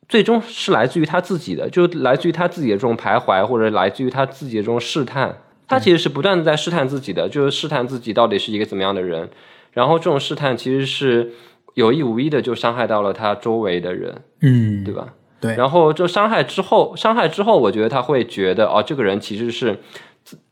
[0.09, 5.37] 最终是来自于他自己的，就来自于他自己的这种徘徊，或者来自于他自己的这种试探。
[5.67, 9.29] 他其实是不断的在试探自己的，就是试探自己到底是一个怎么样的人。
[9.73, 11.33] 然后这种试探其实是
[11.73, 15.13] 有意无意的就伤害到了他周围的人，嗯，对吧？
[15.41, 15.55] 对。
[15.55, 19.77] 然后就伤害之后，伤害之后，我觉得他会觉得，哦，这个人其实是，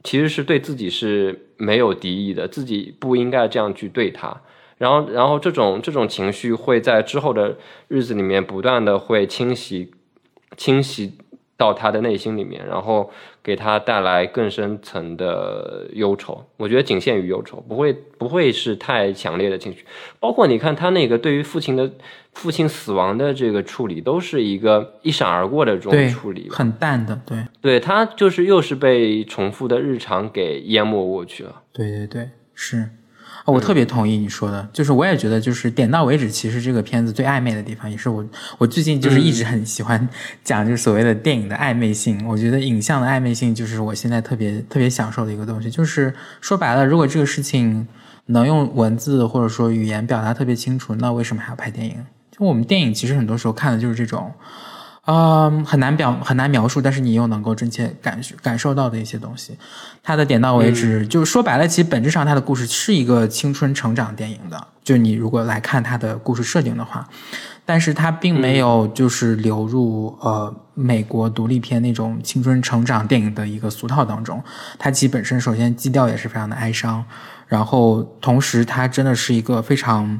[0.03, 4.41] 其实是对自己是没有敌意的，自己不应该这样去对他。
[4.77, 7.57] 然后，然后这种这种情绪会在之后的
[7.87, 9.91] 日子里面不断的会侵袭，
[10.57, 11.13] 侵袭
[11.57, 13.09] 到他的内心里面，然后
[13.41, 16.45] 给他带来更深层的忧愁。
[16.57, 19.85] 我觉得仅限于忧愁，不会不会是太强烈的情绪。
[20.19, 21.89] 包括你看他那个对于父亲的
[22.33, 27.21] 父亲死亡的这个处理，都是一个一闪而过的这种处理，很淡的。
[27.25, 31.61] 对，对他就是又是被重复的日常给淹没过去了。
[31.71, 32.89] 对对对，是。
[33.45, 36.29] 我特别同意你说的，就是我也觉得，就是点到为止。
[36.31, 38.25] 其实这个片子最暧昧的地方，也是我
[38.57, 40.09] 我最近就是一直很喜欢
[40.43, 42.27] 讲，就是所谓的电影的暧昧性。
[42.27, 45.69] 我觉得影像的暧昧性，就是我现在特别特别享受的一个东西。
[45.69, 47.87] 就是说白了，如果这个事情
[48.25, 51.95] 能用文字或者说语言表达特别清楚，那为什么还要拍电影？
[52.31, 54.31] 就我们电影其实很多时候看的就是这种。
[55.07, 59.55] 嗯，很难表很难描述，但是你又能够真切感感受到的一些东西，
[60.01, 67.07] 它的点到为止，就是说白了，其实本质上它的故事是一个青春成长电影的，就你如果来看它的故事设定的话，
[67.65, 74.43] 但是它并没有就是流入呃美国独立片那种青春成长电影的一个俗套当中，
[74.79, 77.05] 它其实本身首先基调也是非常的哀伤，
[77.47, 80.19] 然后同时它真的是一个非常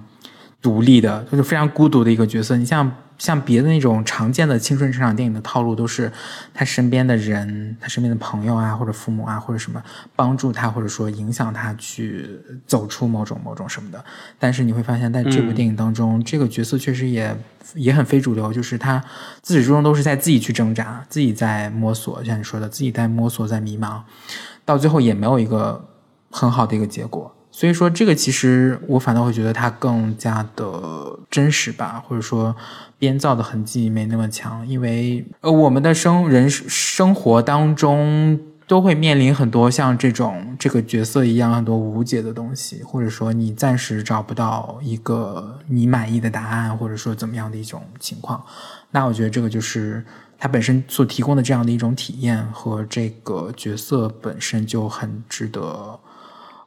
[0.62, 2.92] 独立的，就是非常孤独的一个角色，你像。
[3.18, 6.12] 像别的那种常见的青春成长电影的套路，都是
[6.54, 9.82] 他身边的人、他身边的朋友啊，或者父母啊，或者什么
[10.16, 14.04] 帮助他，或者说影响他去走出某种某种什么的。
[14.38, 17.36] 但是你会发现在这部电影当中，这个角色确实也
[17.74, 19.04] 也很非主流，就是他
[19.42, 24.02] 自始至终都是在自己去挣扎，自己在摸索，像你说的，自己在摸索，在迷茫，
[24.64, 25.88] 到最后也没有一个
[26.30, 27.32] 很好的一个结果。
[27.52, 32.54] 所以说，这个其实我反倒会觉得它更加的真实吧，或者说
[32.98, 34.68] 编造的痕迹没那么强。
[34.68, 48.44] 因为呃，我们的生人生活当中都会面临很多像这种这个角色一样很多无解的东西，或者说你暂时找不到一个你满意的答案，或者说怎么样的一种情况。
[48.92, 50.04] 那我觉得这个就是
[50.40, 56.00] 它本身所提供的这样的一种体验和这个角色本身就很值得。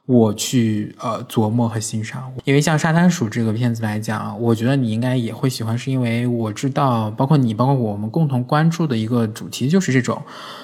[0.09, 10.19] 我去呃琢磨和欣赏，因为像《沙滩鼠》这个片子来讲，我觉得你应该也会喜欢，是因为我知道，包括你，包括我们共同关注的一个主题就是这种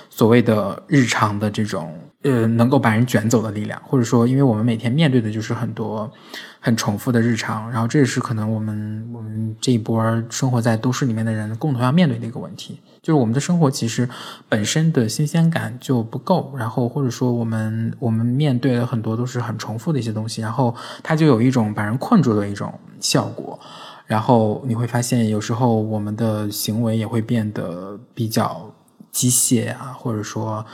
[0.09, 1.93] 所谓的日常的这种
[2.23, 6.11] 呃能够把人卷走的力量，或者说，因为我们每天面对的就是很多
[6.59, 12.79] 很重复的日常，然后这也是可能我们我们这一波生活在都市里面的人共同要面对的一个问题。
[13.05, 14.09] 就是我们的生活其实
[14.49, 23.59] 本身的新鲜感就不够，然后或者说我们我们面对的很多都是很重复的一些东西，然后它就有一种把人困住的一种效果，
[24.07, 28.73] 然后你会发现有时候我们的行为也会变得比较
[29.11, 30.65] 机械啊，或者说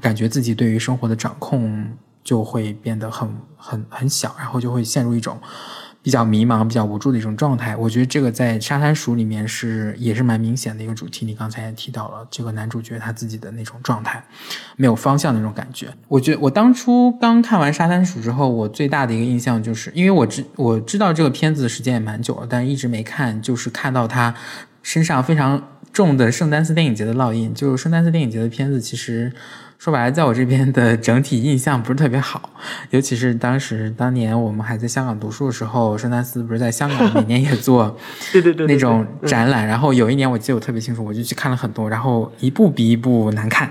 [0.00, 1.86] 感觉自己对于生活的掌控
[2.24, 5.38] 就会变得很很很小，然后就会陷入一种。
[6.06, 11.26] 比较迷茫、比较无助的一种状态，我觉得这个在《沙滩鼠》里面是也是蛮明显的一个主题。
[11.26, 14.24] 你刚才也提到了这个男主角他自己的那种状态，
[14.76, 15.92] 没有方向的那种感觉。
[16.06, 24.32] 我觉得我当初刚看完《沙滩鼠》之后，我最大的一个印象就是，因为我知我知道这个片子的时间也蛮久了，但一直没看，就是看到他
[24.84, 25.60] 身上非常
[25.92, 27.52] 重的圣丹斯电影节的烙印。
[27.52, 29.32] 就是圣丹斯电影节的片子，其实。
[29.78, 32.50] 说白了，在我这边的整体印象不是特别好，
[32.90, 37.96] 尤其是当时当年我们还在香港读书的时候，圣丹斯不是在香港每年也做
[38.32, 43.70] 对对对那种展览，然后有一年我记得我特别清楚，我就去看了很多，然后一部比一部难看，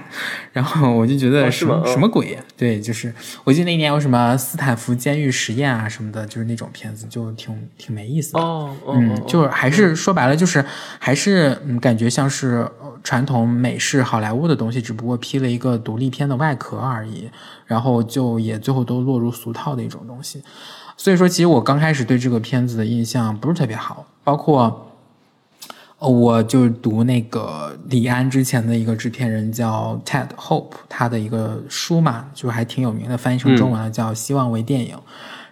[0.54, 2.42] 然后我就觉得什么什么鬼呀？
[2.56, 8.40] 对，就是我记得那一年有什么斯坦福监狱实验啊什么的，就是那种片子，就挺挺没意思的。
[8.40, 10.64] 哦，嗯，就是还是说白了，就是
[11.00, 12.66] 还是嗯，感觉像是。
[13.04, 17.30] 传统美式好莱坞的东西，只不过披了一个独立片的外壳而已，
[17.66, 20.42] 然后就也最后都落入俗套的一种东西。
[20.98, 24.92] 所以说，其实我刚开始对这个片子的印象不是特别好，包括，
[26.00, 34.96] 我就读那个李安之前的一个制片人叫 Ted Hope，他的一个书嘛，就还挺有名的，翻译成中文了叫《希望为电影》。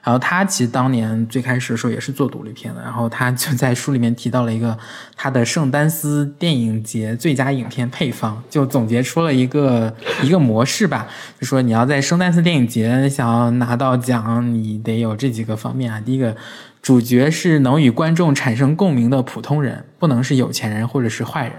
[0.04, 4.78] 然后他其实当年最开始的时候也是做独立片的，然后他就在书里面提到了一个
[5.16, 11.08] 他的圣丹斯电影节最佳影片配方，就总结出了一个一个模式吧，
[11.39, 16.01] 就说你要在圣丹斯电影节想要拿到奖，你得有这几个方面啊。
[16.01, 16.36] 第一个，
[16.82, 21.54] 主角是能与观众产生共鸣的普通人，不能是有钱人或者是坏人。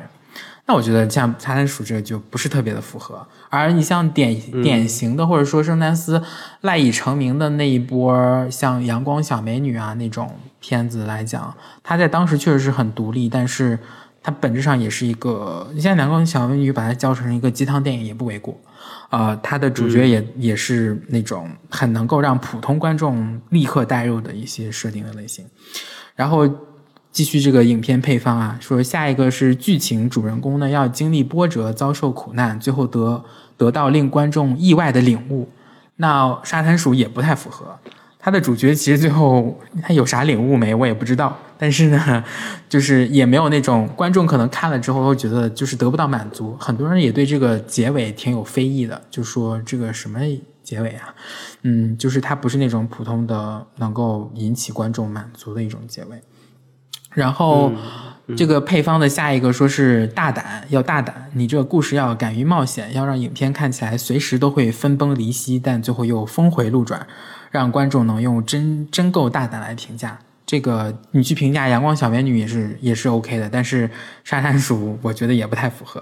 [0.67, 6.23] 那我觉得像《沙滩鼠》这个就不是特别的符合，而你像典典型的或者说圣丹斯
[6.63, 13.79] 赖以成名的那一波，像《阳光小美女》啊那种片子来讲，它在当时确实是很独立，但是
[14.23, 18.59] 它本质上也是一个，你像《阳光小美女》把它叫成一个鸡汤电影也不为过，
[19.11, 25.45] 啊，它的主角也也是那种很能够让普通观众立刻带入的一些设定的类型，
[26.17, 26.49] 然后。
[27.15, 33.25] 继续这个影片配方啊，说下一个是剧情主人公呢要经历波折，遭受苦难，最后得
[33.57, 35.49] 得到令观众意外的领悟。
[35.99, 37.79] 那沙滩鼠也不太符合，
[38.19, 41.39] 他的主角其实最后他有啥领悟没，我也不知道。
[41.57, 42.25] 但是呢，
[42.69, 46.57] 就是也没有那种观众可能看了之后会觉得就是得不到满足。
[46.59, 50.19] 很多人也对这个结尾挺有非议的，就说这个什么
[50.65, 51.15] 结尾啊，
[51.63, 56.21] 嗯，就是它不是那种普通的能够引起观众满足的一种结尾。
[57.15, 57.73] 然后，
[58.37, 67.07] 这个配方的下一个说是大胆，要大胆，你这个故事要敢于冒险，要让影片看起来随时都会分崩离析，但最后又峰回路转，
[67.51, 70.19] 让观众能用真真够大胆来评价。
[70.55, 73.89] 这个你去评价《阳光小美女》也是也是 OK 的，但是
[74.23, 76.01] 《沙滩鼠》我觉得也不太符合。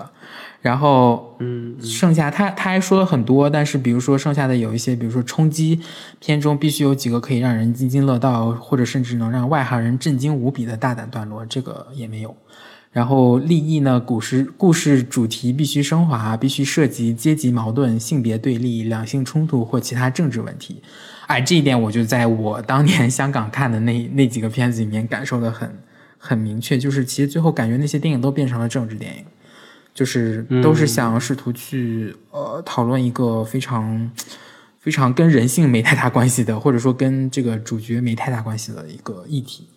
[0.61, 5.81] 然后，嗯，剩下他他还说了很多，但是比如说剩下的有一些，比如说冲击
[6.21, 12.37] 片中必须有几个可以让人津津乐道，或者甚至能让外行人震惊无比的大胆段落，这个也没有。
[12.91, 20.83] 然后立意呢，故事故事主题必须升华，必须涉及阶级矛盾、性别对立、两性冲突或其他政治问题。
[21.33, 25.79] 哎，这一点我就在我当年 香港看的那那几个片子里面感受的很
[26.19, 29.25] 很明确，就是其实最后感觉那些电影都变成了政治电影。
[29.95, 34.11] 就是都是想试图去呃讨论一个非常
[34.81, 39.69] 非常跟人性没太大关系的，或者说跟这个主角没太大关系的一个议题。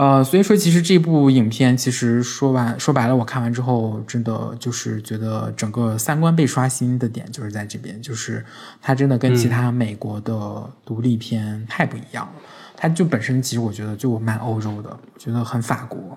[0.00, 8.42] 呃，所以说其实这部影片其实说完说白了，我看完之后真的就是觉得整个三观被刷新的点就是在这边，就是
[8.80, 12.32] 它真的跟其他美国的独立片太不一样了。
[12.78, 16.16] 它就本身其实我觉得就蛮欧洲的，觉得很法国。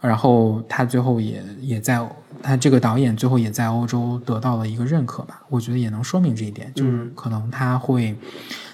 [0.00, 2.04] 然后他最后也也在
[2.42, 8.16] 他这个导演最后也在欧洲得到了一个认可吧，我觉得也能说明这一点，就是可能他会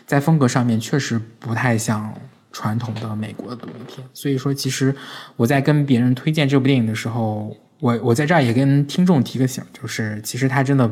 [0.06, 2.10] 在风格上面确实不太像
[2.56, 4.06] 传统的美国的独立片。
[4.14, 4.94] 所以说，其实
[5.36, 10.90] 我在跟别人推荐这部电影的时候，我我在这儿也跟听众提个醒，就是其实它真的。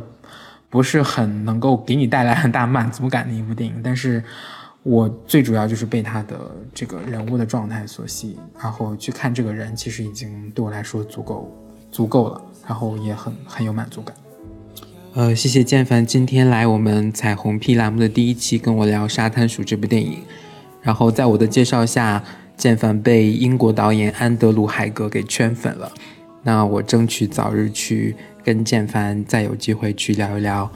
[0.71, 4.21] 不是很能够给你带来很大满足感的一部电影，但是
[4.83, 6.37] 我最主要就是被他的
[6.75, 11.49] 这个人物的状态所吸引，然后去看这个人，其实已经对我来说足够
[11.93, 14.17] 足够了，然后也很很有满足感。
[15.13, 20.25] 呃，谢谢建凡今天来我们彩虹屁栏目的第一期跟我聊《沙滩鼠》这部电影，
[20.85, 22.23] 然后在我的介绍下，
[22.57, 25.91] 建凡被英国导演安德鲁海格给圈粉了，
[26.45, 28.15] 那我争取早日去。
[28.45, 30.71] 跟建凡再有机会去聊一聊，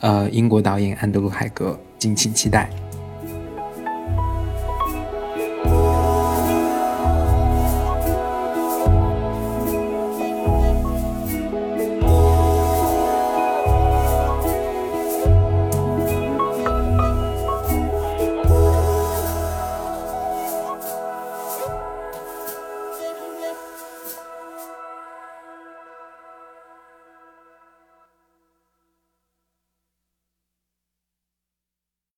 [0.00, 2.68] 呃，英国导演安德鲁海格，敬请期待。